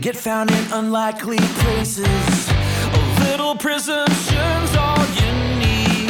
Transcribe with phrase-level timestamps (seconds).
[0.00, 2.48] Get found in unlikely places.
[2.48, 6.08] A little presumption's all you need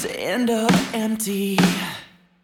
[0.00, 1.58] to end up empty.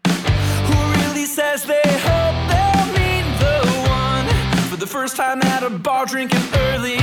[0.05, 3.57] Who really says they hope they'll meet the
[3.89, 4.27] one
[4.69, 6.99] for the first time at a bar drinking early?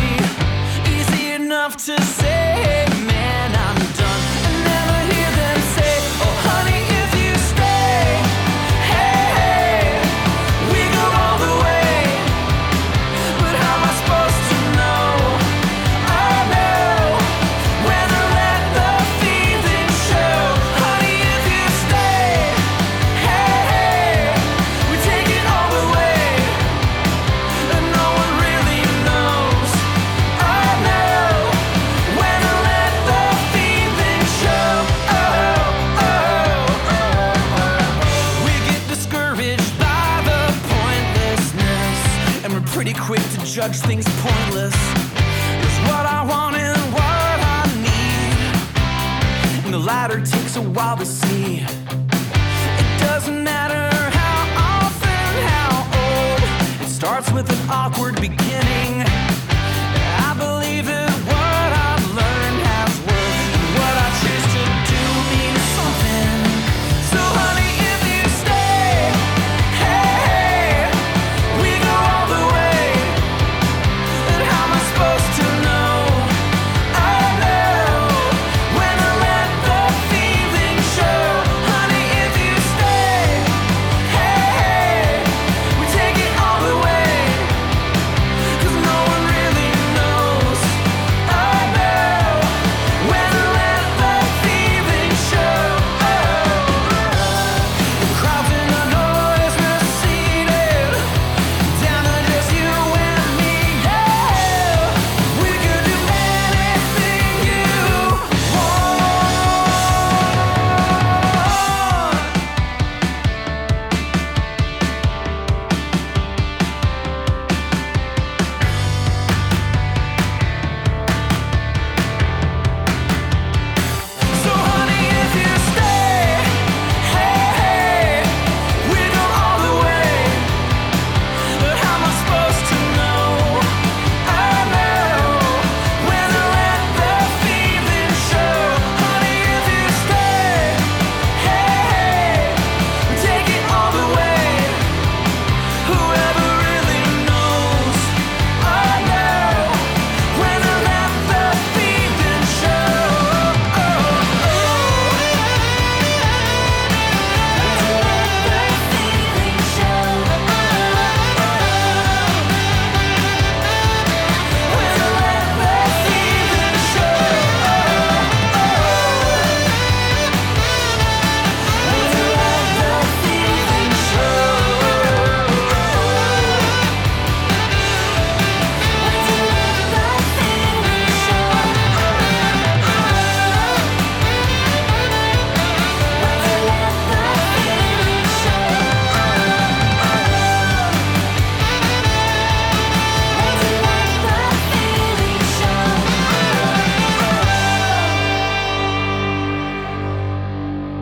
[0.95, 3.17] Easy enough to say, man,
[42.72, 44.74] pretty quick to judge things pointless.
[44.74, 51.06] It's what I want and what I need, and the latter takes a while to
[51.06, 51.60] see.
[51.60, 56.42] It doesn't matter how often, how old.
[56.83, 58.97] It starts with an awkward beginning.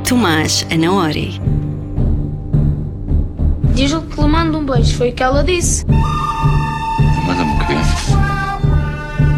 [0.06, 1.40] Tomás Anaori.
[3.74, 5.84] Diz-lhe que lhe manda um beijo, foi o que ela disse.
[7.26, 7.74] Manda-me o quê?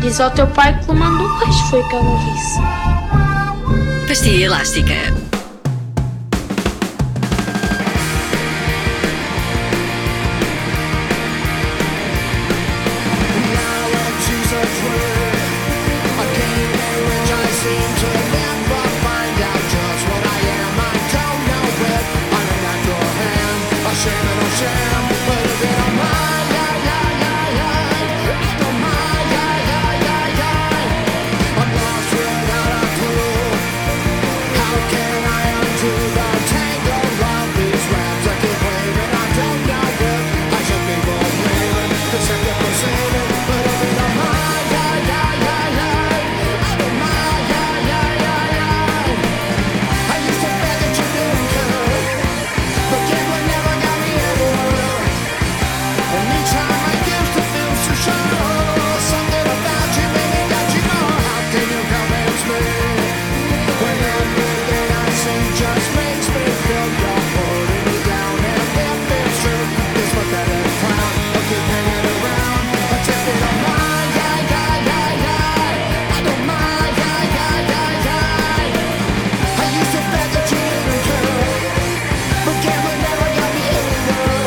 [0.02, 2.60] Diz ao teu pai que lhe manda um beijo, foi o que ela disse.
[4.06, 4.94] Pastilha elástica.